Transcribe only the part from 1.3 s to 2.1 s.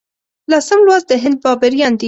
بابریان دي.